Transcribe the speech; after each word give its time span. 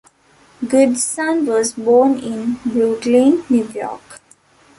Goodson 0.67 1.45
was 1.45 1.73
born 1.73 2.17
in 2.17 2.55
Brooklyn, 2.65 3.43
New 3.51 3.67
York. 3.69 4.19